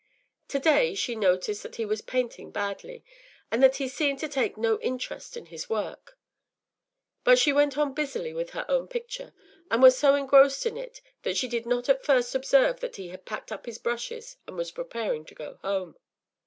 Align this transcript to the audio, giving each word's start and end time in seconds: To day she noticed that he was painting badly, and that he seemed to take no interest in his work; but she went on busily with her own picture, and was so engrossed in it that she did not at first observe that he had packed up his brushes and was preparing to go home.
To 0.47 0.57
day 0.57 0.95
she 0.95 1.13
noticed 1.13 1.61
that 1.61 1.75
he 1.75 1.85
was 1.85 2.01
painting 2.01 2.49
badly, 2.49 3.05
and 3.51 3.61
that 3.61 3.75
he 3.75 3.87
seemed 3.87 4.17
to 4.21 4.27
take 4.27 4.57
no 4.57 4.79
interest 4.79 5.37
in 5.37 5.45
his 5.45 5.69
work; 5.69 6.17
but 7.23 7.37
she 7.37 7.53
went 7.53 7.77
on 7.77 7.93
busily 7.93 8.33
with 8.33 8.49
her 8.57 8.65
own 8.67 8.87
picture, 8.87 9.31
and 9.69 9.79
was 9.79 9.95
so 9.95 10.15
engrossed 10.15 10.65
in 10.65 10.75
it 10.75 11.01
that 11.21 11.37
she 11.37 11.47
did 11.47 11.67
not 11.67 11.87
at 11.87 12.03
first 12.03 12.33
observe 12.33 12.79
that 12.79 12.95
he 12.95 13.09
had 13.09 13.25
packed 13.25 13.51
up 13.51 13.67
his 13.67 13.77
brushes 13.77 14.37
and 14.47 14.57
was 14.57 14.71
preparing 14.71 15.23
to 15.25 15.35
go 15.35 15.57
home. 15.61 15.95